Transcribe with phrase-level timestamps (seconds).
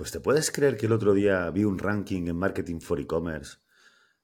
[0.00, 3.58] Pues te puedes creer que el otro día vi un ranking en Marketing for E-Commerce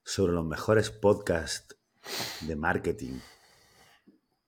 [0.03, 1.77] sobre los mejores podcasts
[2.41, 3.19] de marketing.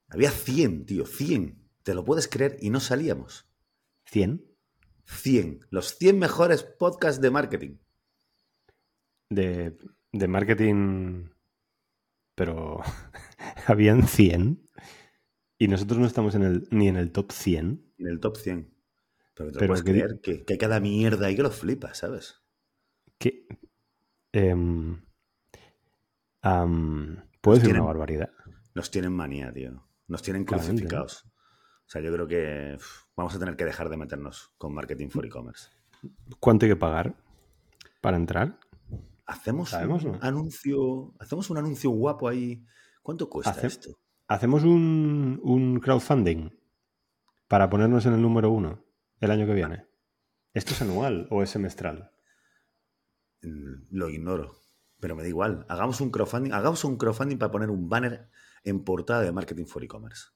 [0.08, 1.70] Había 100, tío, 100.
[1.84, 2.56] ¿Te lo puedes creer?
[2.60, 3.48] Y no salíamos.
[4.10, 4.44] ¿100?
[5.04, 5.66] 100.
[5.70, 7.76] Los 100 mejores podcasts de marketing.
[9.28, 9.78] De,
[10.10, 11.28] de marketing.
[12.34, 12.80] Pero.
[13.68, 14.68] ¿Habían 100?
[15.58, 17.92] Y nosotros no estamos en el, ni en el top 100.
[17.98, 18.79] En el top 100.
[19.40, 21.96] Pero te Pero puedes que- creer que, que hay cada mierda ahí que lo flipas,
[21.96, 22.42] ¿sabes?
[26.42, 28.30] Am, ¿Puedo Nos decir tienen- una barbaridad?
[28.74, 29.82] Nos tienen manía, tío.
[30.08, 31.24] Nos tienen Claramente, crucificados.
[31.24, 35.08] O sea, yo creo que uf, vamos a tener que dejar de meternos con Marketing
[35.08, 35.68] for E-Commerce.
[36.38, 37.14] ¿Cuánto hay que pagar
[38.00, 38.58] para entrar?
[39.26, 40.18] Hacemos Sabemos, un ¿no?
[40.22, 42.64] anuncio, hacemos un anuncio guapo ahí.
[43.02, 43.90] ¿Cuánto cuesta Hace- esto?
[44.28, 46.50] ¿Hacemos un, un crowdfunding
[47.48, 48.84] para ponernos en el número uno
[49.20, 49.86] el año que viene?
[50.54, 52.12] ¿Esto es anual o es semestral?
[53.42, 54.56] Mm, Lo ignoro,
[55.00, 55.64] pero me da igual.
[55.68, 58.28] Hagamos un crowdfunding, hagamos un crowdfunding para poner un banner
[58.64, 60.28] en portada de Marketing for E-Commerce.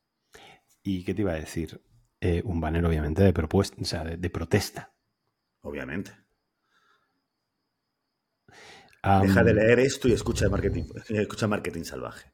[0.82, 1.82] ¿Y qué te iba a decir?
[2.20, 4.94] Eh, un banner, obviamente, de propuesta, o sea, de, de protesta.
[5.62, 6.12] Obviamente.
[9.02, 12.32] Am, Deja de leer esto y escucha marketing, escucha marketing salvaje.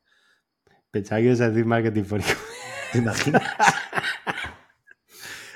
[0.91, 2.21] Pensaba que ibas a decir marketing for
[2.93, 3.43] ¿Te imaginas?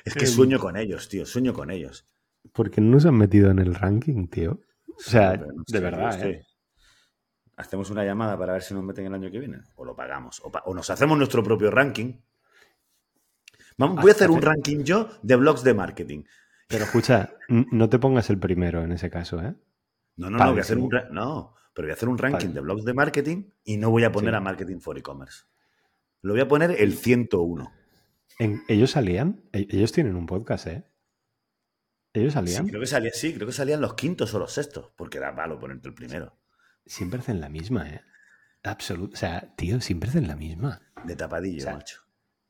[0.04, 2.04] es que sueño con ellos, tío, sueño con ellos.
[2.52, 4.60] Porque no nos han metido en el ranking, tío.
[4.96, 5.34] O sea,
[5.66, 6.42] Sí, de verdad, tío, ¿eh?
[6.44, 6.46] sí.
[7.56, 9.58] Hacemos una llamada para ver si nos meten el año que viene.
[9.76, 10.40] O lo pagamos.
[10.44, 12.14] O, pa- o nos hacemos nuestro propio ranking.
[13.76, 16.24] Vamos, voy a hacer un ranking yo de blogs de marketing.
[16.68, 19.54] Pero escucha, no te pongas el primero en ese caso, ¿eh?
[20.16, 22.60] No, no, no, voy a hacer un no, pero voy a hacer un ranking de
[22.60, 24.36] blogs de marketing y no voy a poner Sí.
[24.36, 25.44] a Marketing for E-Commerce.
[26.22, 27.72] Lo voy a poner el 101.
[28.38, 29.44] En- ¿Ellos salían?
[29.52, 30.84] E- Ellos tienen un podcast, ¿eh?
[32.12, 32.68] ¿Ellos Sí, salían?
[32.68, 35.58] creo que salía, sí, creo que salían los quintos o los sextos, porque da malo
[35.58, 36.38] ponerte el primero.
[36.86, 38.00] Siempre hacen la misma, ¿eh?
[38.62, 39.14] Absoluto.
[39.14, 40.80] O sea, tío, siempre hacen la misma.
[41.04, 42.00] De tapadillo, O sea, macho.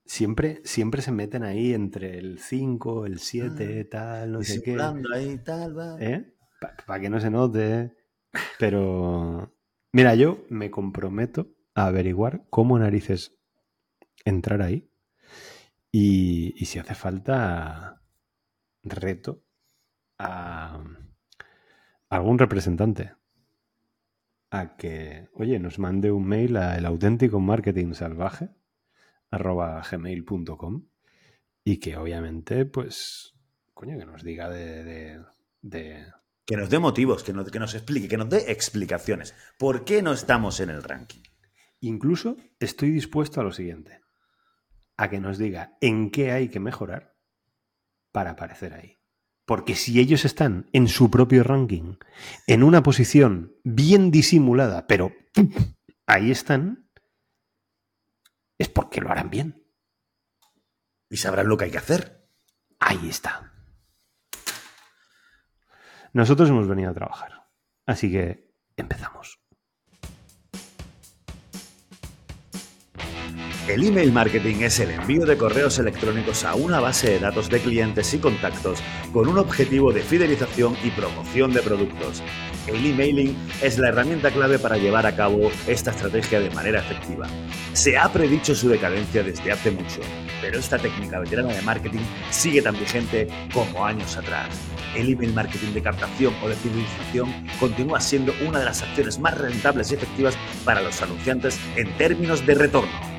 [0.06, 4.76] Siempre, siempre se meten ahí entre el 5, el 7, tal, no sé qué.
[5.14, 5.96] Ahí, tal, va.
[5.98, 6.34] ¿Eh?
[6.86, 7.96] Para que no se note.
[8.58, 9.54] Pero,
[9.92, 13.38] mira, yo me comprometo a averiguar cómo narices
[14.26, 14.90] entrar ahí.
[15.96, 18.02] Y, y si hace falta,
[18.82, 19.44] reto
[20.18, 20.82] a
[22.08, 23.12] algún representante
[24.50, 28.48] a que, oye, nos mande un mail a el auténtico marketing salvaje
[29.30, 30.88] gmail.com
[31.62, 33.34] y que obviamente, pues,
[33.72, 35.24] coño, que nos diga de, de-
[35.62, 36.06] de-
[36.44, 39.32] Que nos dé motivos, que nos, que nos explique, que nos dé explicaciones.
[39.60, 41.22] ¿Por qué no estamos en el ranking?
[41.80, 44.00] Incluso estoy dispuesto a lo siguiente,
[44.96, 47.16] a que nos diga en qué hay que mejorar
[48.12, 48.98] para aparecer ahí.
[49.46, 51.96] Porque si ellos están en su propio ranking,
[52.46, 55.12] en una posición bien disimulada, pero
[56.06, 56.88] ahí están,
[58.58, 59.66] es porque lo harán bien.
[61.10, 62.28] Y sabrán lo que hay que hacer.
[62.80, 63.52] Ahí está.
[66.12, 67.50] Nosotros hemos venido a trabajar.
[67.86, 69.43] Así que empezamos.
[73.66, 77.60] El email marketing es el envío de correos electrónicos a una base de datos de
[77.60, 78.78] clientes y contactos
[79.10, 82.22] con un objetivo de fidelización y promoción de productos.
[82.66, 87.26] El emailing es la herramienta clave para llevar a cabo esta estrategia de manera efectiva.
[87.72, 90.00] Se ha predicho su decadencia desde hace mucho,
[90.42, 94.48] pero esta técnica veterana de marketing sigue tan vigente como años atrás.
[94.94, 99.38] El email marketing de captación o de fidelización continúa siendo una de las acciones más
[99.38, 100.36] rentables y efectivas
[100.66, 103.13] para los anunciantes en términos de retorno.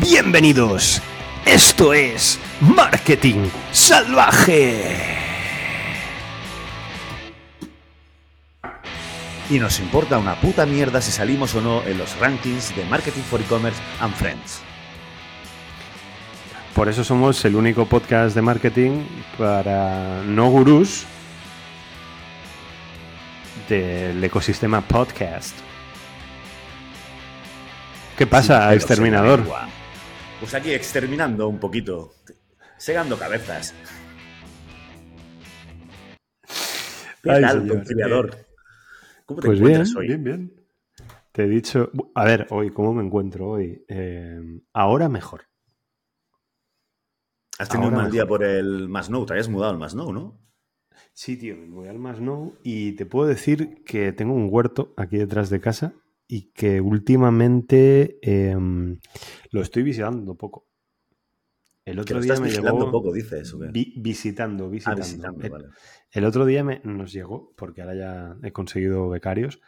[0.00, 1.00] Bienvenidos.
[1.46, 4.84] Esto es Marketing Salvaje.
[9.48, 13.22] Y nos importa una puta mierda si salimos o no en los rankings de Marketing
[13.22, 14.60] for E-Commerce and Friends.
[16.74, 19.04] Por eso somos el único podcast de marketing
[19.38, 21.04] para no gurús
[23.68, 25.56] del ecosistema podcast.
[28.18, 29.44] ¿Qué pasa, exterminador?
[30.40, 32.12] Pues aquí exterminando un poquito,
[32.76, 33.74] segando cabezas.
[37.22, 38.36] ¿Qué Ay, tal, conciliador?
[39.24, 40.08] ¿Cómo te Pues bien, encuentras hoy?
[40.08, 40.66] bien, bien.
[41.32, 43.84] Te he dicho, a ver, hoy, ¿cómo me encuentro hoy?
[43.88, 44.40] Eh,
[44.72, 45.42] ahora mejor.
[47.58, 50.38] Has tenido un mal día por el Masnou, te habías mudado al Masnou, ¿no?
[51.12, 55.16] Sí, tío, me voy al Masnou y te puedo decir que tengo un huerto aquí
[55.16, 55.94] detrás de casa
[56.28, 58.98] y que últimamente em,
[59.50, 60.66] lo estoy visitando poco.
[61.84, 63.54] El otro día me llegó poco, dices.
[63.54, 63.68] ¿o qué?
[63.68, 65.02] vi- visitando, Ah, visitando.
[65.02, 65.68] visitando, el, vale.
[66.10, 69.60] el otro día me- nos llegó, porque ahora ya he conseguido becarios,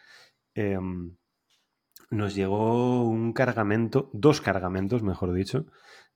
[0.55, 1.17] em,
[2.11, 5.67] nos llegó un cargamento, dos cargamentos, mejor dicho,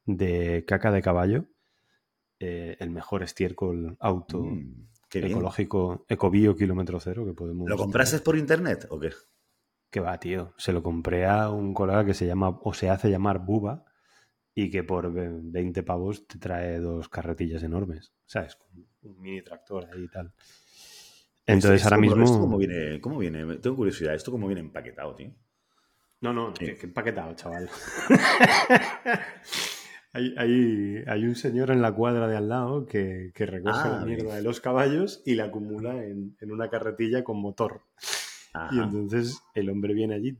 [0.04, 1.46] de caca de caballo,
[2.40, 7.68] eh, el mejor estiércol auto Mm, ecológico, ecobio kilómetro cero que podemos.
[7.68, 9.10] ¿Lo compraste por internet o qué?
[9.92, 10.54] Que va, tío.
[10.56, 13.84] Se lo compré a un colega que se llama, o se hace llamar Buba,
[14.54, 18.12] y que por ve- 20 pavos te trae dos carretillas enormes.
[18.24, 18.56] ¿Sabes?
[19.02, 20.32] Un mini tractor ahí y tal.
[21.44, 22.24] Entonces ¿Esto ahora mismo.
[22.24, 23.56] ¿Esto cómo viene, cómo viene?
[23.58, 24.14] Tengo curiosidad.
[24.14, 25.30] ¿Esto cómo viene empaquetado, tío?
[26.22, 27.68] No, no, que, empaquetado, chaval.
[30.12, 33.98] hay, hay- hay un señor en la cuadra de al lado que, que recoge Ah,
[34.00, 37.82] la mierda de los caballos y la acumula en, en una carretilla con motor.
[38.70, 40.36] Y entonces el hombre viene allí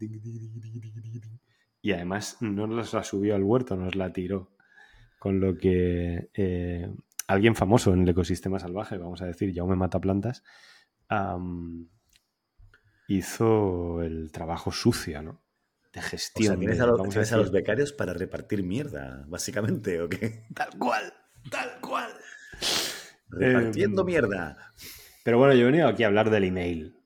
[1.81, 4.51] y además no nos la subió al huerto, nos la tiró.
[5.19, 6.93] Con lo que eh,
[7.27, 10.43] alguien famoso en el ecosistema salvaje, vamos a decir, Jaume Mataplantas,
[11.09, 11.89] am,
[13.09, 15.43] hizo el trabajo sucio, ¿no?
[15.93, 16.47] De O gestión.
[16.49, 20.45] sea, tienes, de- a, a tienes a los becarios para repartir mierda, básicamente, ¿o qué?
[20.55, 21.13] Tal cual,
[21.51, 22.11] tal cual.
[23.29, 24.57] Repartiendo Em, mierda.
[25.25, 26.97] Pero bueno, yo he venido aquí a hablar del email.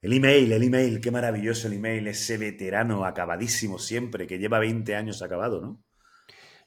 [0.00, 4.94] El email, el email, qué maravilloso el email, ese veterano acabadísimo siempre, que lleva 20
[4.94, 5.84] años acabado, ¿no?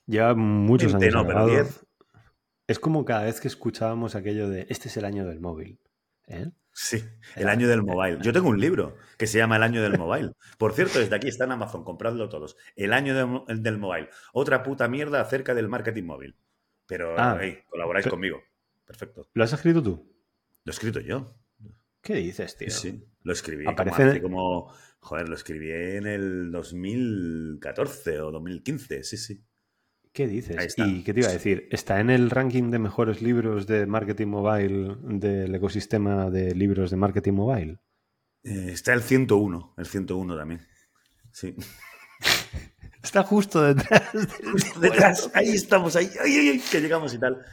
[0.05, 1.63] Lleva muchos 20 años no, pero acabado.
[1.63, 1.85] 10.
[2.67, 5.79] Es como cada vez que escuchábamos aquello de este es el año del móvil.
[6.27, 6.51] ¿eh?
[6.73, 7.03] Sí,
[7.35, 8.19] el año del mobile.
[8.21, 10.33] Yo tengo un libro que se llama El año del mobile.
[10.57, 12.57] Por cierto, desde aquí está en Amazon, compradlo todos.
[12.75, 14.09] El año del, el del mobile.
[14.33, 16.35] Otra puta mierda acerca del marketing móvil.
[16.85, 18.41] Pero, Ah, hey, colaboráis conmigo.
[18.85, 19.29] Perfecto.
[19.33, 20.13] ¿Lo has escrito tú?
[20.63, 21.37] Lo he escrito yo.
[22.01, 22.69] ¿Qué dices, tío?
[22.69, 23.05] Sí.
[23.23, 24.73] Lo escribí Aparece- como, hace como-
[25.03, 29.43] Joder, lo escribí en el 2014 o 2015, sí, sí.
[30.13, 30.75] ¿Qué dices?
[30.77, 31.67] ¿Y qué te iba a decir?
[31.71, 36.97] ¿Está en el ranking de mejores libros de marketing mobile del ecosistema de libros de
[36.97, 37.79] marketing mobile?
[38.43, 40.61] Eh, está el 101, el 101 también.
[41.31, 41.55] Sí.
[43.03, 44.27] Está justo detrás del
[44.81, 46.07] Detrás, ahí estamos, ahí,
[46.71, 47.43] que llegamos y tal.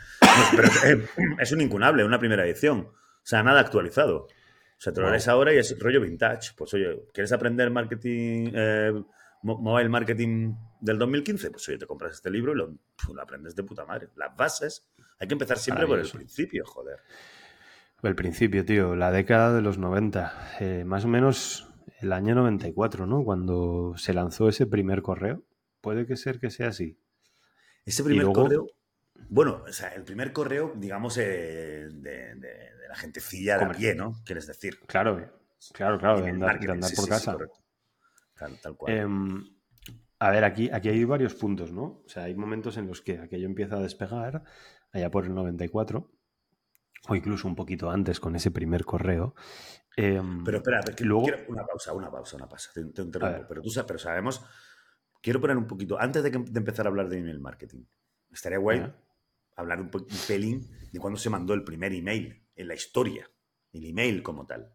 [0.55, 1.07] Pero eh,
[1.41, 2.81] es un incunable, una primera edición.
[2.81, 2.95] O
[3.25, 4.27] sea, nada actualizado.
[4.79, 5.13] O sea, te lo Wow.
[5.13, 6.53] lees ahora y es rollo vintage.
[6.57, 8.93] Pues oye, ¿quieres aprender marketing, eh,
[9.43, 11.51] mo- mobile marketing del 2015?
[11.51, 12.75] Pues oye, te compras este libro y lo,
[13.13, 14.09] lo aprendes de puta madre.
[14.17, 14.89] Las bases,
[15.19, 17.01] hay que empezar siempre por el principio, joder.
[18.05, 21.69] El principio, tío, la década de los 90, eh, más o menos
[22.01, 23.25] el año 94, ¿no?
[23.25, 25.43] Cuando se lanzó ese primer correo.
[25.81, 26.97] Puede que ser que sea así.
[27.85, 28.67] Ese primer luego- correo,
[29.29, 33.95] bueno, o sea, el primer correo, digamos, eh, de, de- de la gentecilla de pie,
[33.95, 34.15] ¿no?
[34.25, 34.81] Quieres decir.
[34.87, 35.17] Claro,
[35.73, 37.37] claro, claro, de andar, de sí, por sí, sí, casa.
[38.35, 38.95] Tal, tal cual.
[38.97, 39.45] Em,
[40.21, 42.03] a ver, aquí, aquí hay varios puntos, ¿no?
[42.05, 44.45] O sea, hay momentos en los que aquello empieza a despegar,
[44.93, 46.11] allá por el 94,
[47.09, 49.35] o incluso un poquito antes con ese primer correo.
[49.97, 52.71] Em, Pero espera, que luego- quiero una pausa, una pausa, una pausa.
[52.73, 53.45] Te, te interrumpo.
[53.49, 54.45] Pero tú sabes, pero sabemos.
[55.21, 57.85] Quiero poner un poquito, antes de, que- de empezar a hablar de email marketing,
[58.33, 58.93] estaría guay.
[59.59, 59.91] Hablar un,
[60.27, 63.29] pelín de cuándo se mandó el primer email en la historia.
[63.73, 64.73] El email como tal.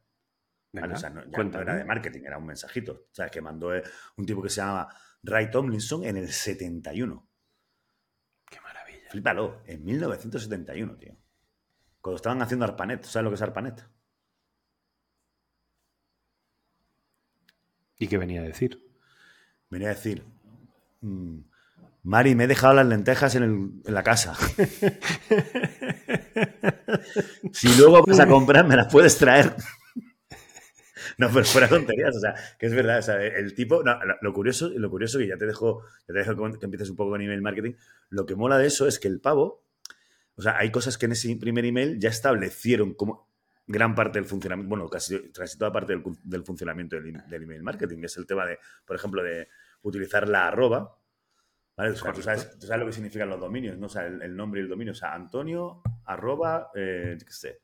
[0.74, 0.88] ¿vale?
[0.88, 3.07] venga, O sea, no, ya no era de marketing, era un mensajito.
[3.12, 3.31] ¿Sabes?
[3.31, 3.83] Que mandó eh,
[4.18, 4.88] un tipo que se llama
[5.24, 7.30] Ray Tomlinson en el 71.
[8.50, 9.09] Qué maravilla.
[9.09, 11.18] Flípalo, en 1971, tío.
[12.01, 13.03] Cuando estaban haciendo ARPANET.
[13.05, 13.86] ¿Sabes lo que es ARPANET?
[17.98, 18.84] ¿Y qué venía a decir?
[19.69, 20.25] Venía a decir,
[21.01, 21.39] mm,
[22.03, 24.36] Mari, me he dejado las lentejas en, la casa.
[27.53, 29.55] si luego vas a comprar, me las puedes traer.
[31.17, 34.33] No, pero fuera tonterías, o sea, que es verdad, o sea, el tipo, no, lo,
[34.33, 37.22] curioso, lo curioso que ya te dejo, ya te dejo que, empieces un poco con
[37.22, 37.74] email marketing,
[38.10, 39.63] lo que mola de eso es que el pavo,
[40.36, 43.29] o sea, hay cosas que en ese primer email ya establecieron como
[43.67, 45.93] gran parte del funcionamiento, bueno, casi, casi toda parte
[46.24, 49.50] del, funcionamiento del, del email marketing, es el tema de, por ejemplo, de
[49.83, 50.98] utilizar la arroba,
[51.75, 51.92] ¿vale?
[51.92, 53.88] O sea, tú, sabes, tú sabes lo que significan los dominios, ¿no?
[53.88, 57.60] O sea, el, el nombre y el dominio, o sea, Antonio, arroba, eh, qué sé,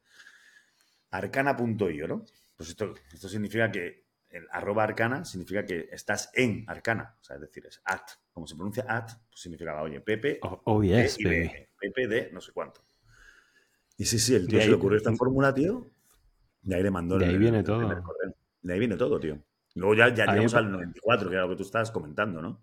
[1.11, 2.25] arcana.io, ¿no?
[2.55, 7.35] Pues esto, esto significa que el arroba arcana significa que estás en arcana, o sea,
[7.37, 8.01] es decir, es at,
[8.31, 11.37] como se pronuncia at, pues significa, oye, Pepe, Oh, oh, yes, y baby.
[11.39, 12.81] de, Pepe de no sé cuánto.
[13.97, 15.89] Y sí, sí, el tío De se le ocurrió esta fórmula, tío.
[16.61, 17.89] De ahí le mandó De el- ahí viene el todo.
[18.61, 19.39] De ahí viene todo, tío.
[19.75, 22.61] Luego ya, ya llegamos al 94, que era lo que tú estabas comentando, ¿no?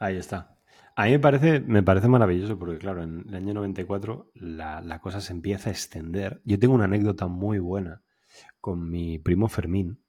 [0.00, 0.58] Ahí está.
[0.96, 5.20] A mí me parece, me parece maravilloso porque, claro, en el año 94 la, cosa
[5.20, 6.40] se empieza a extender.
[6.44, 8.02] Yo tengo una anécdota muy buena
[8.60, 10.02] con mi primo Fermín.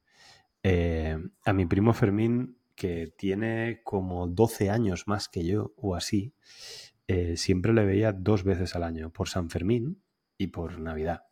[0.63, 6.33] Eh, a mi primo Fermín que tiene como 12 años más que yo o así,
[7.07, 10.01] eh, siempre le veía dos veces al año, por San Fermín
[10.37, 11.25] y por Navidad.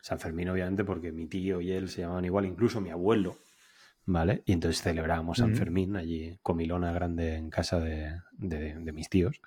[0.00, 3.36] San Fermín, obviamente, porque mi tío y él se llamaban igual, incluso mi abuelo,
[4.06, 4.42] ¿vale?
[4.46, 9.40] Y entonces celebrábamos San Fermín allí, comilona grande en casa de, mis tíos.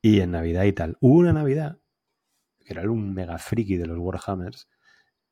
[0.00, 0.96] Y en Navidad y tal.
[1.00, 1.78] Hubo una Navidad,
[2.64, 4.68] que era un mega friki de los Warhammers,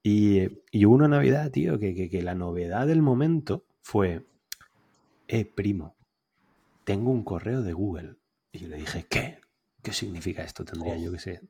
[0.02, 0.46] y,
[0.84, 4.26] hubo una Navidad, tío, que, que la novedad del momento fue,
[5.28, 5.96] eh, primo,
[6.84, 8.16] tengo un correo de Google.
[8.52, 9.38] Y yo le dije, ¿qué?
[9.82, 10.64] ¿Qué significa esto?
[10.64, 11.40] Tendría yo que sé,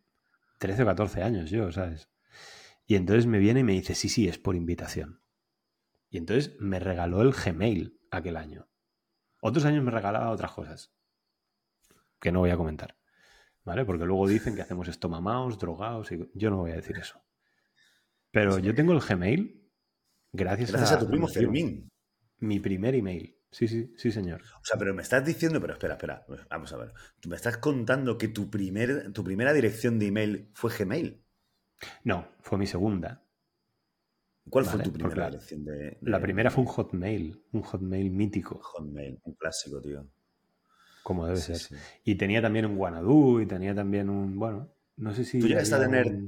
[0.59, 2.09] 13 o 14 años yo, ¿sabes?
[2.87, 5.24] Y entonces me viene y me dice, sí, sí, es por invitación.
[6.15, 8.69] Y entonces me regaló el Gmail aquel año.
[9.41, 10.95] Otros años me regalaba otras cosas
[12.21, 12.97] que no voy a comentar.
[13.65, 13.85] ¿Vale?
[13.85, 17.21] Porque luego dicen que hacemos esto mamados, drogados, y yo no voy a decir eso.
[18.31, 19.69] Pero yo tengo el Gmail
[20.31, 21.91] gracias, gracias a, tu primo Fermín.
[22.39, 23.37] Mi primer email.
[23.51, 24.43] Sí, sí, sí, señor.
[24.43, 26.93] O sea, pero me estás diciendo, pero espera, espera, vamos a ver.
[27.19, 31.25] Tú me estás contando que tu, primer, tu primera dirección de email fue Gmail.
[32.05, 33.24] No, fue mi segunda.
[34.51, 38.59] ¿Cuál fue tu primera dirección de, La primera fue un Hotmail, un Hotmail mítico.
[38.61, 40.07] Hotmail, un clásico, tío.
[41.03, 41.79] Como debe ser.
[42.05, 45.41] Y tenía también un Guanadu y tenía también un, bueno, no sé si...
[45.41, 46.19] ¿Tú llegaste a tener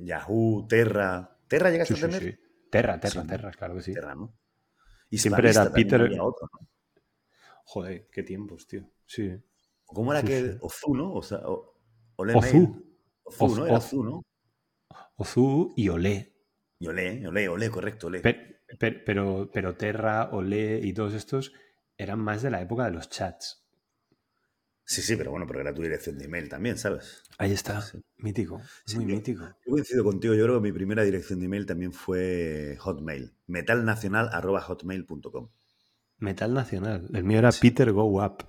[0.00, 1.38] Yahoo, Terra?
[1.48, 2.22] ¿Terra llegaste a tener?
[2.22, 2.38] Sí,
[2.70, 3.92] Terra, Terra, Terra, claro que sí.
[3.92, 4.34] Terra, ¿no?
[5.10, 6.10] Y siempre era Peter.
[7.64, 8.90] Joder, qué tiempos, tío.
[9.06, 9.30] Sí.
[9.84, 11.12] ¿Cómo era que Ozu, no?
[11.12, 11.42] O sea,
[12.16, 12.82] Ozu.
[13.24, 13.66] Ozu, ¿no?
[13.66, 14.22] Era Ozu, ¿no?
[15.16, 16.31] Ozu y Olé.
[16.82, 18.20] Y Olé, Olé, Olé, correcto, Olé.
[18.76, 21.52] Pero, pero, Terra, Olé y todos estos
[21.96, 23.64] eran más de la época de los chats.
[24.84, 27.22] Sí, sí, pero bueno, porque era tu dirección de email también, ¿sabes?
[27.38, 27.84] Ahí está,
[28.16, 28.60] mítico,
[28.96, 29.44] muy mítico.
[29.64, 35.50] Yo coincido contigo, yo creo que mi primera dirección de email también fue Hotmail, metalnacional.hotmail.com.
[36.18, 38.44] Metal Nacional, el mío era Peter Go Up.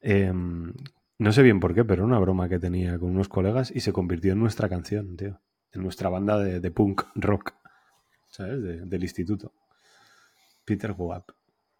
[0.00, 0.72] Em,
[1.18, 3.78] no sé bien por qué, pero era una broma que tenía con unos colegas y
[3.78, 5.40] se convirtió en nuestra canción, tío.
[5.76, 7.54] En nuestra banda de, punk rock,
[8.30, 8.62] ¿sabes?
[8.62, 9.52] del instituto.
[10.64, 11.34] Peter Go Up.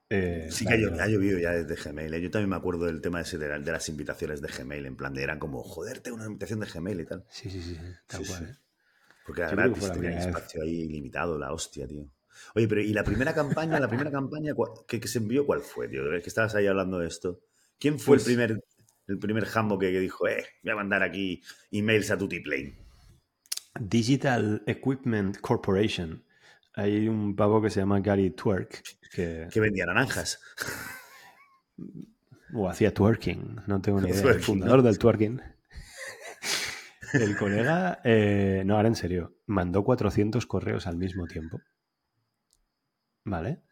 [0.08, 2.14] Eh, sí que ha, llovido ya desde Gmail.
[2.14, 2.20] ¿eh?
[2.20, 4.86] Yo también me acuerdo del tema ese de, las invitaciones de Gmail.
[4.86, 7.24] En plan, de eran como, joder, tengo una invitación de Gmail y tal.
[7.28, 7.76] Sí, sí, sí.
[8.06, 8.44] Tal cual.
[8.44, 8.56] ¿eh?
[9.24, 12.06] Porque era gratis, tenía espacio ahí limitado, la hostia, tío.
[12.54, 14.52] Oye, pero ¿y la primera campaña, la primera campaña
[14.86, 16.12] que, se envió, cuál fue, tío?
[16.12, 17.40] Es que estabas ahí hablando de esto.
[17.78, 18.62] ¿Quién fue el pues primer
[19.08, 22.85] el primer jambo que, dijo, eh, voy a mandar aquí emails a Tutiplane?
[23.80, 26.22] Digital Equipment Corporation.
[26.74, 28.82] Hay un pavo que se llama Gary Twerk.
[29.12, 30.40] Que, que vendía naranjas.
[32.54, 34.30] O hacía twerking, no tengo ni idea.
[34.30, 35.42] El fundador del twerking.
[37.12, 41.60] El colega, eh, no, ahora en serio, mandó 400 correos al mismo tiempo.
[43.24, 43.62] ¿Vale?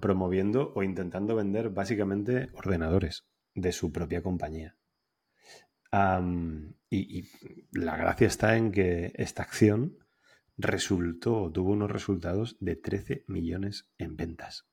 [0.00, 4.76] Promoviendo o intentando vender básicamente ordenadores de su propia compañía.
[6.90, 7.28] Y,
[7.72, 9.98] la gracia está en que esta acción
[10.56, 14.68] resultó, tuvo unos resultados de 13 millones en ventas.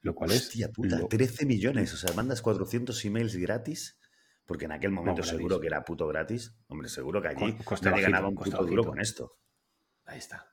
[0.00, 0.72] Lo cual Hostia, es.
[0.72, 1.92] puta, 13 millones.
[1.92, 3.98] O sea, mandas 400 emails gratis.
[4.46, 6.56] Porque en aquel momento seguro que era puto gratis.
[6.68, 9.38] Hombre, seguro que allí nadie ganaba un puto duro con esto.
[10.04, 10.46] Ahí está.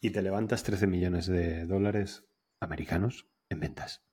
[0.00, 2.26] Y te levantas 13 millones de dólares
[2.58, 4.04] americanos en ventas.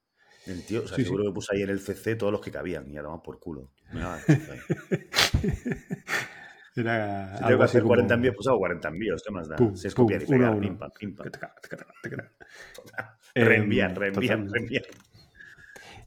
[0.46, 2.90] El tío, o sea, seguro que puse ahí en el CC todos los que cabían
[2.90, 3.72] y ahora más por culo.
[6.76, 9.24] Era si tengo que hacer 40 envíos, pues hago 40 envíos.
[9.24, 9.58] ¿Qué más da?
[9.76, 11.30] Se es copiar y pegar, pim, pam, pim, pam.
[13.36, 14.84] Reenviar, reenviar, reenviar.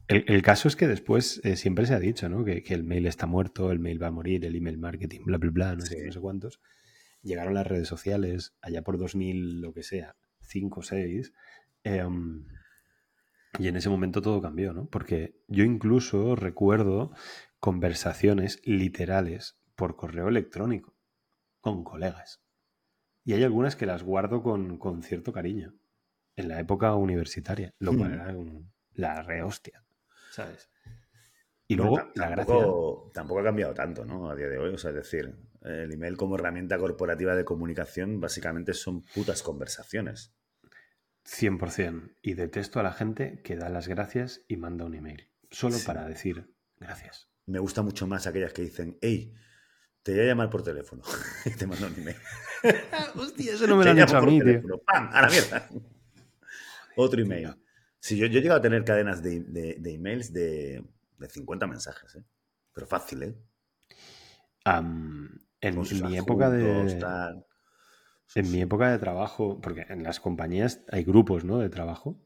[0.07, 2.43] El, el, caso es que después eh, siempre se ha dicho ¿no?
[2.43, 5.37] que, que, el mail está muerto, el mail va a morir, el email marketing, bla,
[5.37, 6.05] bla, bla, no sé, sí.
[6.05, 6.59] no sé cuántos.
[7.21, 11.33] Llegaron las redes sociales allá por 2000, lo que sea, 5 o 6.
[11.85, 12.03] Eh,
[13.59, 14.87] y en ese momento todo cambió, ¿no?
[14.87, 17.11] Porque yo incluso recuerdo
[17.59, 20.95] conversaciones literales por correo electrónico
[21.61, 22.41] con colegas.
[23.23, 25.73] Y hay algunas que las guardo con, cierto cariño
[26.35, 28.13] en la época universitaria, lo cual hmm.
[28.13, 28.35] era
[28.93, 29.85] la rehostia,
[30.31, 30.69] ¿sabes?
[31.67, 32.55] Y luego, la gracia...
[33.13, 34.29] Tampoco ha cambiado tanto, ¿no?
[34.29, 38.19] A día de hoy, o sea, es decir, el email como herramienta corporativa de comunicación
[38.19, 40.33] básicamente son putas conversaciones.
[41.25, 42.15] 100%.
[42.21, 45.29] Y detesto a la gente que da las gracias y manda un email.
[45.51, 47.29] Solo para decir gracias.
[47.45, 49.33] Me gusta mucho más aquellas que dicen, hey,
[50.01, 51.03] te voy a llamar por teléfono.
[51.45, 52.17] y te mando un email.
[53.15, 54.61] Hostia, eso no me lo han hecho a mí, tío.
[54.85, 55.09] ¡Pam!
[55.11, 55.69] A la mierda.
[56.95, 57.55] Otro email.
[57.99, 60.83] Sí, yo, yo, he llegado a tener cadenas de, de, emails de,
[61.17, 62.23] de, 50 mensajes, ¿eh?
[62.73, 63.35] Pero fácil, ¿eh?
[64.65, 65.39] en,
[66.03, 67.43] mi época de...
[68.35, 71.59] En mi época de trabajo, porque en las compañías hay grupos ¿no?
[71.59, 72.19] de trabajo,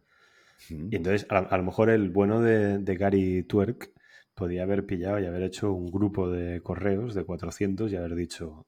[0.69, 3.91] Y entonces, a, lo mejor el bueno de, de, Gary Twerk
[4.33, 8.67] podía haber pillado y haber hecho un grupo de correos de 400 y haber dicho,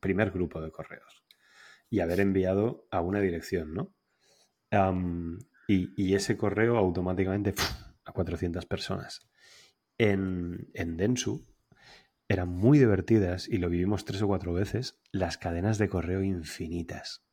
[0.00, 1.24] primer grupo de correos,
[1.88, 3.94] y haber enviado a una dirección, ¿no?
[5.68, 7.54] y, ese correo automáticamente
[8.04, 9.20] a 400 personas.
[9.96, 11.46] En, en Densu
[12.28, 17.24] eran muy divertidas y lo vivimos tres o cuatro veces, las cadenas de correo infinitas.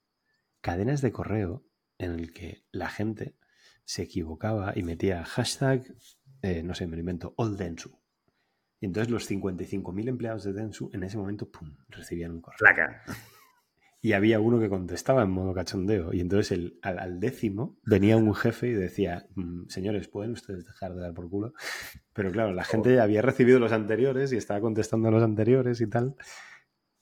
[0.62, 1.66] Cadenas de correo
[1.98, 3.36] en el que la gente
[3.86, 5.84] se equivocaba y metía hashtag,
[6.42, 8.00] eh, no sé, me lo invento, All Densu.
[8.80, 12.58] Y entonces los 55.000 empleados de Densu en ese momento, ¡pum!, recibían un correo.
[14.04, 16.12] Y había uno que contestaba en modo cachondeo.
[16.12, 20.96] Y entonces el, al, décimo venía un jefe y decía, mm, señores, ¿pueden ustedes dejar
[20.96, 21.54] de dar por culo?
[22.14, 25.88] Pero claro, la gente había recibido los anteriores y estaba contestando a los anteriores y
[25.88, 26.16] tal.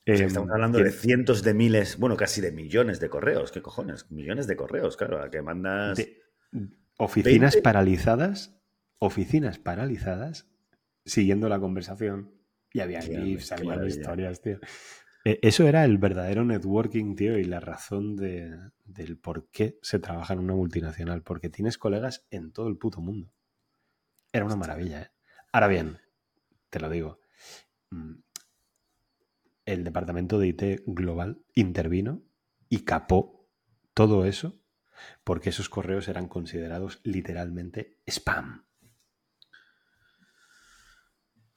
[0.03, 3.53] estamos em, hablando de cientos de miles, bueno, casi de millones de correos.
[3.53, 4.11] ¿Qué cojones?
[4.11, 6.05] Millones de correos, claro, a que mandas...
[6.97, 8.59] oficinas paralizadas,
[8.97, 10.49] oficinas paralizadas,
[11.05, 12.35] siguiendo la conversación.
[12.73, 14.59] Y había GIFs, había historias, tío.
[15.25, 19.99] E, eso era el verdadero networking, tío, y la razón de, del por qué se
[19.99, 23.33] trabaja en una multinacional, porque tienes colegas en todo el puto mundo.
[24.31, 25.11] Era una maravilla, ¿eh?
[25.51, 25.99] Ahora bien,
[26.69, 27.19] te lo digo,
[27.89, 28.13] mm,
[29.65, 32.23] el departamento de IT global intervino
[32.69, 33.47] y capó
[33.93, 34.59] todo eso
[35.23, 38.65] porque esos correos eran considerados literalmente spam.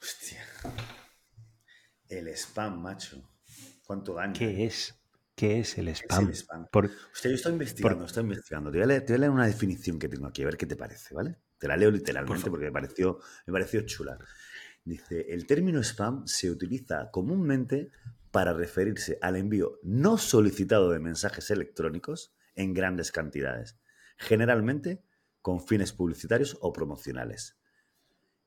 [0.01, 0.45] Hostia.
[2.09, 3.32] El spam, macho.
[3.87, 4.99] ¿Cuánto ¿Qué es?
[5.35, 6.31] ¿Qué es el spam?
[6.71, 6.87] Por...
[7.13, 8.71] Hostia, yo estoy investigando, estoy investigando.
[8.71, 11.39] Te voy, a leer, una definición que tengo aquí, a ver qué te parece, ¿vale?
[11.59, 14.19] Te la leo literalmente porque me pareció, me pareció chula.
[14.85, 17.91] Dice, el término spam se utiliza comúnmente
[18.31, 23.79] para referirse al envío no solicitado de mensajes electrónicos en grandes cantidades,
[24.17, 25.03] generalmente
[25.41, 27.57] con fines publicitarios o promocionales.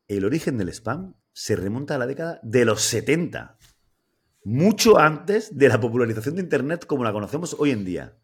[0.07, 3.57] El origen del spam se remonta a la década de los 70
[4.45, 8.15] mucho antes de la popularización de Internet como la conocemos hoy en día.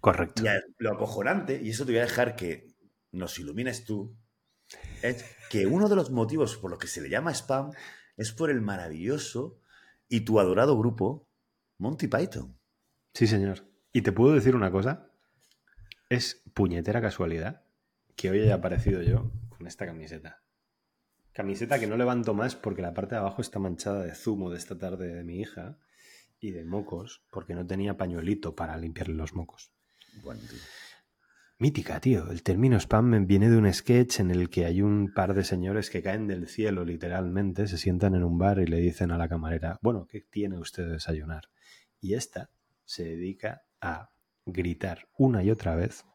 [0.00, 0.42] Correcto.
[0.44, 2.74] Y lo acojonante, y eso te voy a dejar que
[3.12, 4.14] nos ilumines tú,
[5.02, 7.70] es que uno de los motivos por los que se le llama spam
[8.16, 9.60] es por el maravilloso
[10.08, 11.28] y tu adorado grupo
[11.78, 12.58] Monty Python.
[13.14, 13.68] Sí, señor.
[13.92, 15.10] Y te puedo decir una cosa.
[16.08, 17.62] Es puñetera casualidad
[18.16, 20.42] que hoy haya aparecido yo con esta camiseta.
[21.36, 24.56] Camiseta que no levanto más porque la parte de abajo está manchada de zumo de
[24.56, 25.76] esta tarde de mi hija
[26.40, 29.70] y de mocos porque no tenía pañuelito para limpiarle los mocos.
[31.58, 32.30] Mítica, tío.
[32.30, 35.90] El término spam viene de un sketch en el que hay un par de señores
[35.90, 39.28] que caen del cielo, literalmente, se sientan en un bar y le dicen a la
[39.28, 41.50] camarera, bueno, ¿qué tiene usted de desayunar?
[42.00, 42.48] Y esta
[42.86, 44.08] se dedica a
[44.46, 46.06] gritar una y otra vez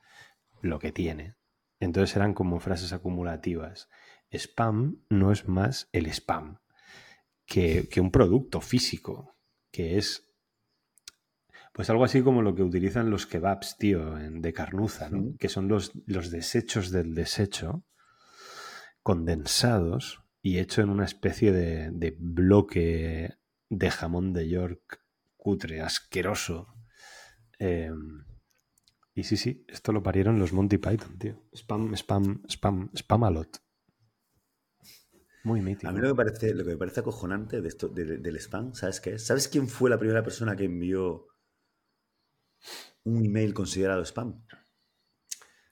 [0.64, 1.36] lo que tiene.
[1.80, 3.88] Entonces eran como frases acumulativas
[4.32, 6.62] spam no es más el spam
[7.52, 9.36] que, un producto físico,
[9.72, 10.28] que es
[11.74, 15.36] pues algo así como lo que utilizan los kebabs, tío, de carnuza, ¿no?
[15.38, 17.86] Que son los, los, desechos del desecho
[19.04, 23.38] condensados y hecho en una especie de, bloque
[23.70, 25.02] de jamón de York
[25.38, 26.74] cutre, asqueroso.
[27.58, 28.26] Em,
[29.14, 31.42] y sí, sí, esto lo parieron los Monty Python, tío.
[31.54, 33.62] Spam, spam, spam, spamalot.
[35.44, 35.90] Muy mítico.
[35.90, 38.76] A mí lo que me parece, lo que me parece acojonante de esto, del spam,
[38.76, 41.28] ¿sabes qué ¿Sabes quién fue la primera persona que envió
[43.04, 44.44] un email considerado spam?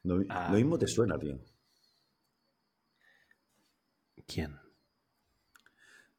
[0.04, 0.50] Lo, ah.
[0.52, 1.40] mismo te suena, tío.
[4.26, 4.58] ¿Quién?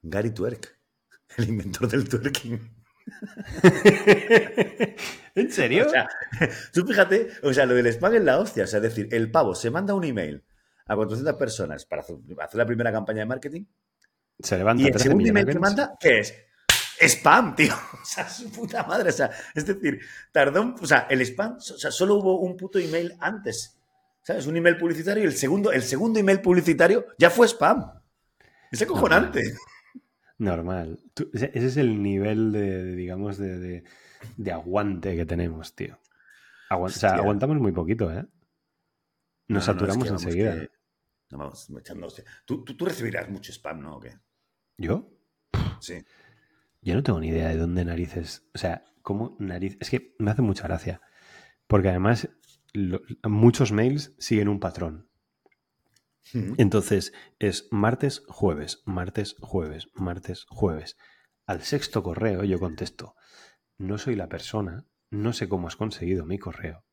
[0.02, 0.78] Gary Twerk,
[1.38, 2.80] el inventor del twerking.
[5.34, 5.86] ¿En serio?
[5.86, 6.08] O sea,
[6.72, 8.64] tú fíjate, o sea, lo del spam es la hostia.
[8.64, 10.44] O sea, es decir, el pavo se manda un email
[10.90, 12.18] a 400 personas para hacer
[12.54, 13.64] la primera campaña de marketing.
[14.40, 16.34] Se levanta y el segundo email que manda, ¿qué es?
[17.00, 17.74] Spam, tío.
[17.74, 19.10] O sea, su puta madre.
[19.10, 20.00] O sea, es decir,
[20.32, 23.78] tardó O sea, el spam, o sea, solo hubo un puto email antes.
[24.22, 24.46] ¿Sabes?
[24.48, 27.92] Un email publicitario y el segundo, el segundo email publicitario ya fue spam.
[28.72, 29.42] Es acojonante.
[30.38, 30.98] Normal.
[31.32, 33.84] ese es el nivel de, digamos, de,
[34.52, 36.00] aguante que tenemos, tío.
[36.68, 38.26] o sea, aguantamos muy poquito, ¿eh?
[39.46, 40.68] Nos saturamos enseguida.
[41.30, 42.24] No vamos echándose.
[42.44, 43.96] ¿Tú, tú, recibirás mucho spam, ¿no?
[43.96, 44.18] ¿O qué?
[44.76, 45.12] ¿Yo?
[45.80, 46.04] Sí.
[46.82, 48.48] Yo no tengo ni idea de dónde narices.
[48.54, 49.78] O sea, cómo narices.
[49.80, 51.00] Es que me hace mucha gracia.
[51.66, 52.28] Porque además,
[53.22, 55.08] muchos mails siguen un patrón.
[56.32, 60.96] Entonces, es martes, jueves, martes, jueves, martes, jueves.
[61.46, 63.16] Al sexto correo yo contesto,
[63.78, 66.84] no soy la persona, no sé cómo has conseguido mi correo.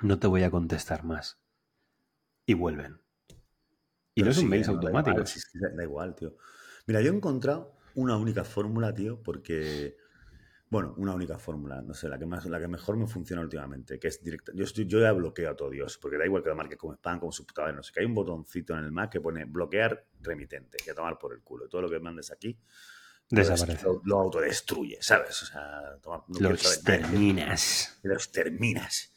[0.00, 1.43] no te voy a contestar más.
[2.46, 3.00] Y vuelven.
[4.14, 5.46] Y no son mails automáticos.
[5.74, 6.36] Da igual, tío.
[6.86, 9.96] Mira, yo he encontrado una única fórmula, tío, porque
[10.74, 13.96] bueno, una única fórmula, no sé, la que, más, la que mejor me funciona últimamente,
[14.00, 14.50] que es directa.
[14.56, 17.20] Yo, yo ya bloqueo a todo Dios, porque da igual que lo marque como spam,
[17.20, 20.78] como subtitulado, no sé, que hay un botoncito en el Mac que pone bloquear remitente
[20.84, 21.68] y a tomar por el culo.
[21.68, 22.58] Todo lo que mandes aquí
[23.30, 23.86] desaparece.
[24.02, 25.44] Lo, autodestruye, ¿sabes?
[25.44, 28.00] O sea, toma, lo exterminas.
[28.02, 29.13] Lo exterminas.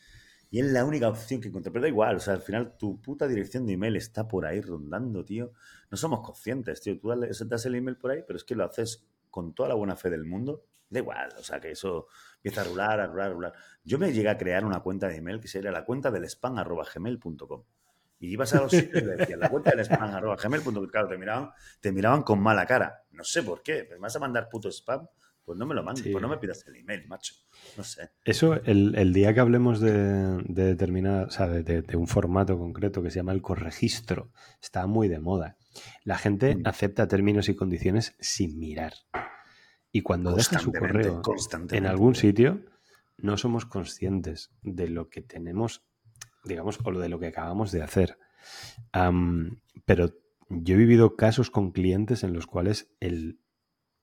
[0.50, 1.72] Y es la única opción que encontré.
[1.72, 4.62] Pero da igual, o sea, al final tu puta dirección de email está por ahí
[4.62, 5.52] rondando, tío.
[5.92, 7.00] No somos conscientes, tío.
[7.00, 9.96] Tú das el email por ahí, pero es que lo haces con toda la buena
[9.96, 13.34] fe del mundo Da igual, o sea, que eso empieza a rular, a rular, a
[13.34, 13.54] rular.
[13.84, 16.58] Yo me llegué a crear una cuenta de email que sería la cuenta del spam
[16.58, 17.64] arroba gmail.com.
[18.20, 20.88] Y ibas a los sitios y le decías, la cuenta del spam arroba gmail.com.
[20.88, 23.04] Claro, te miraban, te miraban con mala cara.
[23.12, 23.88] No sé por qué.
[23.92, 25.06] ¿Me vas a mandar puto spam?
[25.48, 27.34] Pues no me lo mandes, pues no me pidas el email, macho.
[27.78, 28.10] No sé.
[28.26, 33.12] Eso, el, día que hablemos de, de determinada, o sea, de, un formato concreto que
[33.12, 34.30] se llama el corregistro,
[34.62, 35.56] está muy de moda.
[36.04, 36.64] La gente mm.
[36.66, 38.96] acepta términos y condiciones sin mirar.
[39.90, 41.22] Y cuando deja su correo
[41.72, 42.66] en algún sitio,
[43.16, 45.82] no somos conscientes de lo que tenemos,
[46.44, 48.18] digamos, o de lo que acabamos de hacer.
[49.86, 50.14] pero
[50.50, 53.40] yo he vivido casos con clientes en los cuales el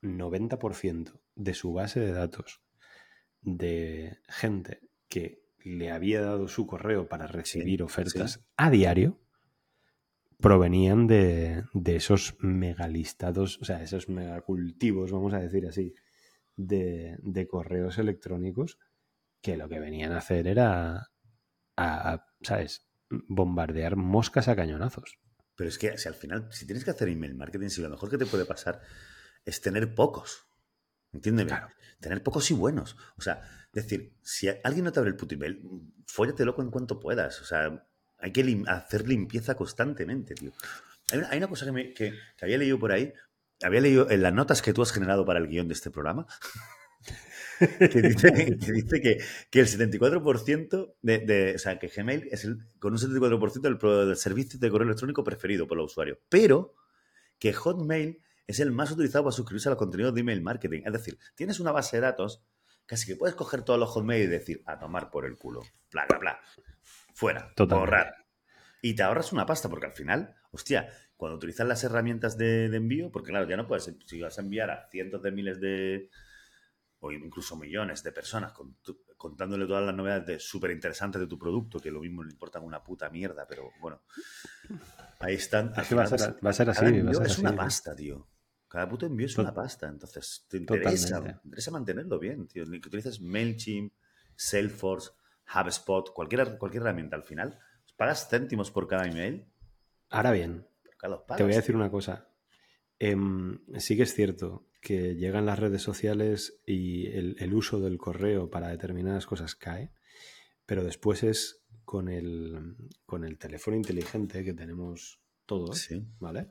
[0.01, 2.63] 90% de su base de datos
[3.41, 9.21] de gente que le había dado su correo para recibir ofertas a diario
[10.41, 15.95] provenían de, esos megalistados, o sea, esos megacultivos, vamos a decir así,
[16.57, 18.79] de, correos electrónicos
[19.41, 21.13] que lo que venían a hacer era,
[21.77, 25.19] a, ¿sabes?, bombardear moscas a cañonazos.
[25.57, 28.11] Pero es que si al final, si tienes que hacer email marketing, si lo mejor
[28.11, 28.81] que te puede pasar
[29.45, 30.47] es tener pocos.
[31.15, 31.47] ¿Entiendes?
[31.47, 31.69] Claro.
[32.01, 32.97] Tener pocos y buenos.
[33.17, 33.41] O sea,
[33.73, 35.63] decir, si alguien no te abre el puto email,
[36.41, 37.41] loco en cuanto puedas.
[37.41, 37.87] O sea,
[38.19, 40.53] hay que hacer limpieza constantemente, tío.
[41.31, 43.13] Hay una, cosa que, había leído por ahí,
[43.63, 46.27] había leído en las notas que tú has generado para el guion de este programa,
[47.59, 49.01] que dice,
[49.51, 54.17] que, el 74% de, O sea, que Gmail es el, con un 74% del, del
[54.17, 56.19] servicio de correo electrónico preferido por los usuarios.
[56.31, 56.75] Pero
[57.39, 60.83] que Hotmail es el más utilizado para suscribirse a los contenidos de email marketing.
[60.85, 62.45] Es decir, tienes una base de datos
[62.87, 66.05] casi que puedes coger todos los Hotmail y decir, a tomar por el culo, bla,
[66.07, 66.41] bla, bla
[67.15, 68.27] fuera, ahorrar.
[68.83, 73.11] Y te ahorras una pasta, porque al final, hostia, cuando utilizas las herramientas de, envío,
[73.11, 76.11] porque claro, ya no puedes, si vas a enviar a cientos de miles de,
[77.01, 78.53] o incluso millones de personas
[79.17, 82.63] contándole todas las novedades de súper interesantes de tu producto, que lo mismo le importan
[82.63, 84.03] una puta mierda, pero bueno,
[85.21, 85.73] ahí están.
[85.73, 86.85] va, a ser, va, a ser, así.
[87.25, 88.29] es una pasta, tío.
[88.75, 92.65] Cada puto envío es una pasta, entonces te interesa, mantenerlo bien, tío.
[92.65, 93.93] Que utilices MailChimp,
[94.35, 95.11] Salesforce,
[95.55, 97.57] HubSpot, cualquier, cualquier herramienta al final,
[97.97, 99.47] pagas céntimos por cada email.
[100.11, 100.67] Ahora bien,
[101.37, 102.29] te voy a decir una cosa.
[102.99, 108.51] Em, sí que es cierto que llegan las redes sociales y el, uso del correo
[108.51, 109.93] para determinadas cosas cae,
[110.67, 112.75] pero después es con el,
[113.07, 116.51] con el teléfono inteligente que tenemos todos, ¿vale?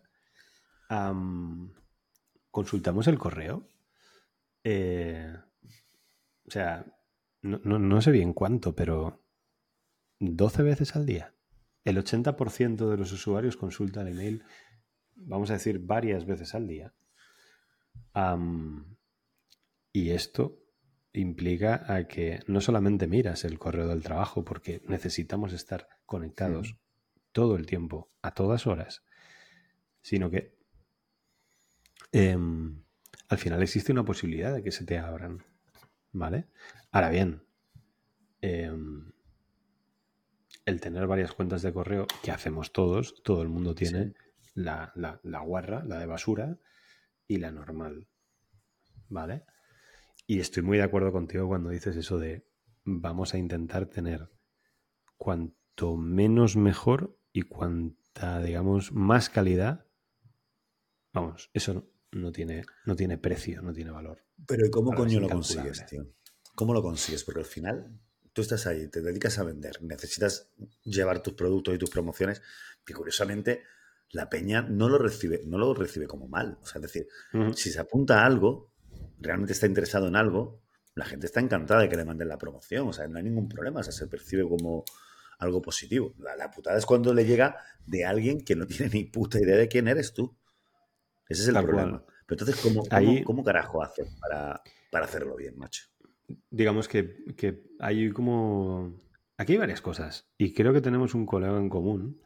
[2.54, 3.68] Consultamos el correo.
[4.64, 5.36] Eh,
[6.48, 6.86] o sea,
[7.42, 9.26] no, sé bien cuánto, pero
[10.20, 11.34] 12 veces al día.
[11.84, 14.44] El 80% de los usuarios consulta el email,
[15.16, 16.94] vamos a decir, varias veces al día.
[19.92, 20.60] y esto
[21.12, 26.78] implica a que no solamente miras el correo del trabajo, porque necesitamos estar conectados
[27.32, 29.04] todo el tiempo, a todas horas,
[30.02, 30.63] sino que
[32.14, 32.82] em,
[33.28, 35.44] al final existe una posibilidad de que se te abran
[36.14, 36.46] ¿Vale?
[36.92, 37.42] Ahora bien,
[38.42, 39.12] em,
[40.66, 44.14] el tener varias cuentas de correo que hacemos todos, todo el mundo tiene
[44.54, 46.60] la, la, guarra, la de basura
[47.28, 48.08] y la normal.
[49.10, 49.44] ¿Vale?
[50.28, 52.46] Y estoy muy de acuerdo contigo cuando dices eso de
[52.86, 54.30] vamos a intentar tener
[55.18, 59.88] cuanto menos mejor y cuanta, digamos, más calidad.
[61.12, 64.24] Vamos, eso no, no tiene, no tiene precio, no tiene valor.
[64.48, 66.08] Pero ¿y cómo coño lo consigues, tío?
[66.56, 67.24] ¿Cómo lo consigues?
[67.24, 68.00] Porque al final
[68.34, 70.52] tú estás ahí, te dedicas a vender, necesitas
[70.84, 72.42] llevar tus productos y tus promociones,
[72.86, 73.64] que curiosamente
[74.12, 76.58] la peña no lo recibe, no lo recibe como mal.
[76.62, 77.08] O sea, es decir,
[77.56, 78.72] si se apunta a algo,
[79.20, 80.62] realmente está interesado en algo,
[80.96, 82.88] la gente está encantada de que le manden la promoción.
[82.88, 83.80] O sea, no hay ningún problema.
[83.80, 84.86] O sea, se percibe como
[85.40, 86.14] algo positivo.
[86.20, 89.68] La, putada es cuando le llega de alguien que no tiene ni puta idea de
[89.68, 90.38] quién eres tú.
[91.28, 92.04] Ese es el problema.
[92.26, 92.84] Pero entonces, ¿cómo,
[93.26, 94.62] cómo, carajo haces para,
[95.04, 95.84] hacerlo bien, macho?
[96.50, 97.26] Digamos que,
[97.80, 99.02] hay como
[99.38, 100.28] aquí hay varias cosas.
[100.38, 102.22] Y creo que tenemos un colega en común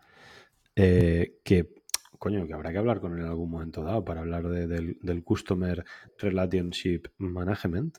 [0.76, 1.74] eh, que,
[2.20, 5.84] coño, que habrá que hablar con él en algún momento dado para hablar del, Customer
[6.18, 7.98] Relationship Management.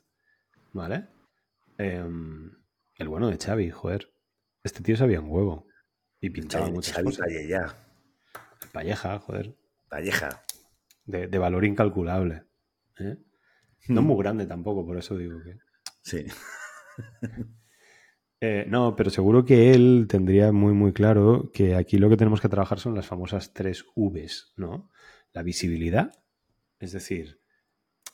[0.71, 1.07] ¿Vale?
[1.77, 2.51] Em,
[2.97, 4.11] el bueno de Xavi, joder.
[4.63, 5.67] Este tío sabía un huevo.
[6.21, 7.27] Y pintaba muchas Xavi cosas.
[8.71, 9.55] Palleja, joder.
[9.89, 10.43] Palleja.
[11.09, 12.43] De, de valor incalculable.
[12.99, 13.17] ¿eh?
[13.87, 15.57] No muy grande tampoco, por eso digo que.
[16.01, 16.25] Sí.
[18.41, 22.39] Eh, no, pero seguro que él tendría muy, muy claro que aquí lo que tenemos
[22.39, 24.89] que trabajar son las famosas tres Vs, ¿no?
[25.33, 26.13] La visibilidad,
[26.79, 27.41] es decir,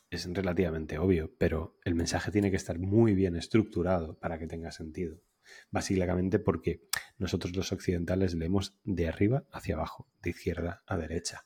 [0.10, 4.72] es relativamente obvio, pero el mensaje tiene que estar muy bien estructurado para que tenga
[4.72, 5.22] sentido.
[5.70, 6.82] Básicamente porque
[7.20, 11.44] nosotros los occidentales leemos de arriba hacia abajo, de izquierda a derecha.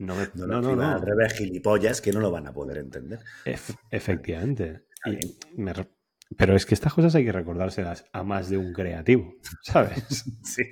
[0.00, 3.20] No, no, no, Al revés, gilipollas que no lo van a poder entender.
[3.90, 4.86] efectivamente.
[6.36, 10.24] pero es que estas cosas hay que recordárselas a más de un creativo, ¿sabes?
[10.42, 10.62] sí.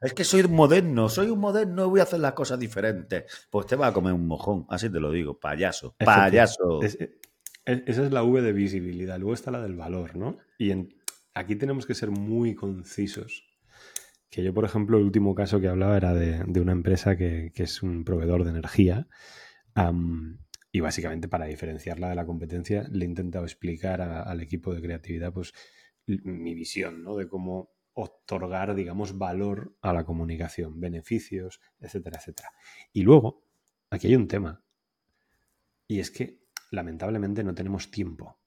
[0.00, 3.24] Es que soy moderno, soy un moderno, voy a hacer las cosas diferentes.
[3.50, 6.82] Pues te va a comer un mojón, así te lo digo, payaso, payaso.
[6.82, 7.18] E,
[7.64, 10.38] esa es la V de visibilidad, luego está la del valor, ¿no?
[10.58, 10.72] Y
[11.34, 13.45] aquí tenemos que ser muy concisos
[14.30, 17.82] que yo, por ejemplo, el último caso que hablaba era de, una empresa que, es
[17.82, 19.08] un proveedor de energía.
[20.72, 25.32] y básicamente para diferenciarla de la competencia le he intentado explicar al equipo de creatividad
[25.32, 25.54] pues
[26.06, 27.16] mi visión ¿no?
[27.16, 32.50] de cómo otorgar, digamos, valor a la comunicación, beneficios, etcétera, etcétera.
[32.92, 33.42] Y luego,
[33.88, 34.62] aquí hay un tema.
[35.88, 38.38] Y es que, lamentablemente, no tenemos tiempo.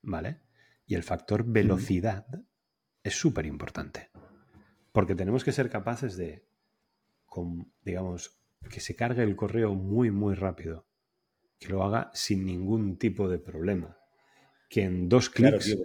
[0.00, 0.42] ¿Vale?
[0.86, 2.26] Y el factor velocidad
[3.02, 4.10] es súper importante.
[4.94, 6.46] Porque tenemos que ser capaces de,
[7.82, 8.38] digamos,
[8.70, 10.86] que se cargue el correo muy, muy rápido.
[11.58, 13.98] Que lo haga sin ningún tipo de problema.
[14.68, 15.76] Que en dos clics.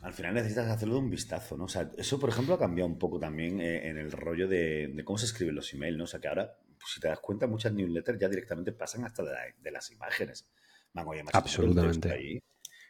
[0.00, 1.64] al final necesitas hacerlo de un vistazo, ¿no?
[1.64, 4.90] O sea, eso, por ejemplo, ha cambiado un poco también eh, en el rollo de,
[5.04, 6.04] cómo se escriben los emails, ¿no?
[6.04, 9.22] O sea, que ahora, pues, si te das cuenta, muchas newsletters ya directamente pasan hasta
[9.22, 10.48] de, las imágenes.
[11.34, 12.10] Absolutamente.
[12.10, 12.42] Ahí.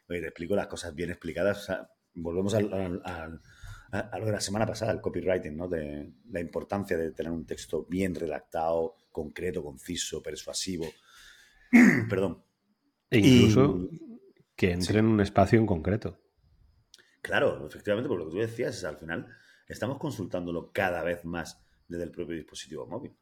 [0.07, 1.63] Oye, te explico las cosas bien explicadas.
[1.63, 3.41] O sea, volvemos al
[3.91, 5.67] lo de la semana pasada, el copywriting, ¿no?
[5.67, 10.85] De la importancia de tener un texto bien redactado, concreto, conciso, persuasivo.
[12.09, 12.43] Perdón.
[13.09, 13.89] E incluso
[14.55, 16.17] que entre en un espacio en concreto.
[17.21, 19.27] Claro, efectivamente, por lo que tú decías, es al final
[19.67, 23.15] estamos consultándolo cada vez más desde el propio dispositivo móvil.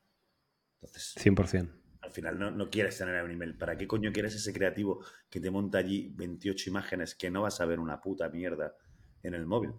[0.75, 1.69] Entonces, 100%.
[2.01, 3.57] Al final no, no, quieres tener un email.
[3.57, 7.59] ¿Para qué coño quieres ese creativo que te monta allí 28 imágenes que no vas
[7.59, 8.75] a ver una puta mierda
[9.23, 9.73] en el móvil?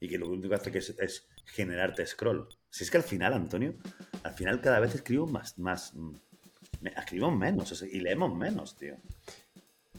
[0.00, 2.48] Y que lo único que hace que es, generarte scroll.
[2.70, 3.74] Si es que al final, Antonio,
[4.22, 5.94] al final cada vez escribo más, más,
[6.96, 8.96] escribimos menos y leemos menos, tío.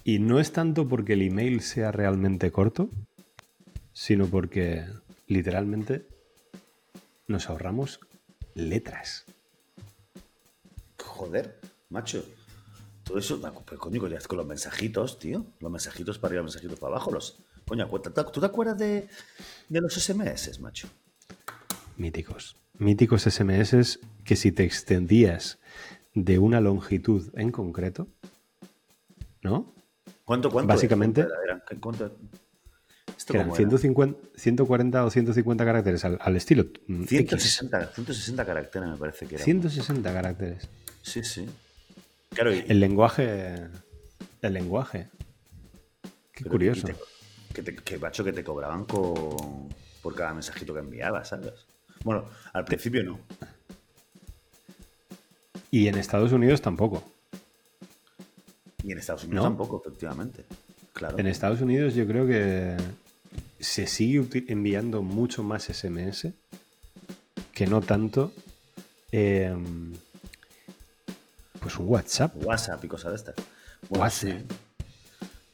[0.04, 2.90] Y no es tanto porque el email sea realmente corto,
[3.94, 4.86] sino porque
[5.28, 6.08] literalmente
[7.28, 8.00] nos ahorramos
[8.54, 9.26] letras.
[10.98, 12.24] Joder, macho.
[13.04, 15.46] Todo eso, pues coño, ya con los mensajitos, tío.
[15.60, 19.10] Los mensajitos para arriba, los mensajitos para abajo, los, Coño, ¿tú te acuerdas de,
[19.70, 20.88] los SMS, macho?
[21.98, 22.56] Míticos.
[22.78, 25.60] Míticos SMS que si te extendías
[26.14, 28.08] de una longitud en concreto,
[29.42, 29.74] ¿no?
[30.24, 30.68] ¿Cuánto, cuánto?
[30.68, 31.62] Básicamente, eran
[33.54, 36.68] 150, 140 o 150 caracteres al, estilo.
[36.88, 39.44] 160, mm, 160 caracteres me parece que era.
[39.44, 40.70] 160 caracteres.
[41.02, 41.46] Sí, sí.
[42.30, 43.68] Claro, el lenguaje.
[44.42, 45.10] El lenguaje.
[46.32, 46.88] Qué curioso
[47.54, 49.70] que, te, macho, que te cobraban con,
[50.02, 51.54] por cada mensajito que enviabas, ¿sabes?
[52.04, 53.20] Bueno, al principio no.
[55.72, 57.04] Y en Estados Unidos tampoco.
[58.84, 60.46] Y en Estados Unidos tampoco, efectivamente.
[60.94, 61.20] Claro.
[61.20, 62.78] En Estados Unidos yo creo que
[63.60, 66.28] se sigue enviando mucho más SMS
[67.54, 68.32] que no tanto
[69.12, 69.94] em,
[71.60, 72.36] pues un WhatsApp.
[72.44, 73.36] WhatsApp y cosas de estas.
[73.90, 74.42] WhatsApp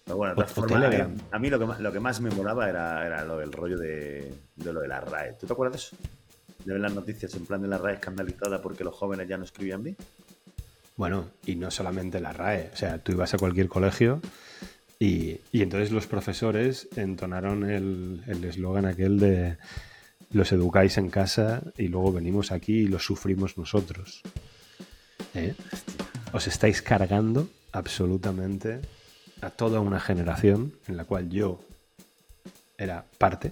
[0.06, 3.38] bueno, de a mí lo que, más, lo que más me molaba era, era lo
[3.38, 5.34] del rollo de, lo de la RAE.
[5.34, 5.96] ¿Tú te acuerdas de eso?
[6.66, 9.46] De ver las noticias en plan de la RAE escandalizada porque los jóvenes ya no
[9.46, 9.98] escribían bien.
[10.96, 12.70] Bueno, y no solamente la RAE.
[12.74, 14.22] O sea, tú ibas a cualquier colegio
[15.00, 19.58] y, entonces los profesores entonaron el eslogan aquel de
[20.34, 24.22] los educáis en casa y luego venimos aquí y los sufrimos nosotros.
[25.36, 25.54] ¿Eh?
[26.34, 28.82] Os estáis cargando absolutamente
[29.43, 31.60] a toda una generación en la cual yo
[32.77, 33.51] era parte,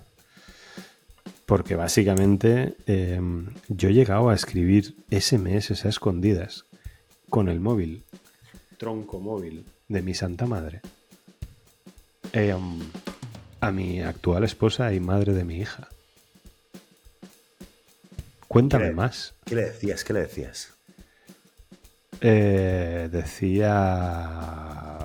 [1.45, 6.65] porque básicamente em, yo he llegado a escribir SMS a escondidas
[7.29, 8.03] con el móvil,
[8.77, 10.81] tronco móvil de mi santa madre.
[12.33, 12.79] Em,
[13.59, 15.87] a mi actual esposa y madre de mi hija.
[18.47, 18.93] Cuéntame ¿Qué?
[18.93, 19.33] más.
[19.45, 20.03] ¿Qué le decías?
[20.03, 20.73] ¿Qué le decías?
[22.21, 25.00] Eh, decía